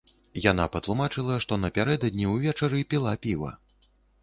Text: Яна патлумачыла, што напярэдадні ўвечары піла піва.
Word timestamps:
Яна 0.51 0.63
патлумачыла, 0.75 1.35
што 1.43 1.59
напярэдадні 1.67 2.25
ўвечары 2.33 2.83
піла 2.95 3.17
піва. 3.29 3.55